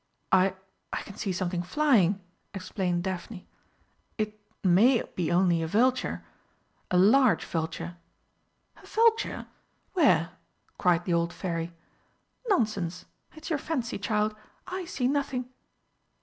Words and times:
"I 0.31 0.55
I 0.91 1.03
can 1.03 1.15
see 1.15 1.31
something 1.31 1.61
flying," 1.61 2.19
explained 2.55 3.03
Daphne. 3.03 3.47
"It 4.17 4.41
may 4.63 5.03
be 5.15 5.31
only 5.31 5.61
a 5.61 5.67
vulture 5.67 6.25
a 6.89 6.97
large 6.97 7.45
vulture." 7.45 7.97
"A 8.77 8.83
vulture 8.87 9.45
where?" 9.93 10.31
cried 10.79 11.05
the 11.05 11.13
old 11.13 11.31
Fairy. 11.31 11.71
"Nonsense. 12.47 13.05
It's 13.35 13.51
your 13.51 13.59
fancy, 13.59 13.99
child. 13.99 14.35
I 14.65 14.85
see 14.85 15.07
nothing." 15.07 15.51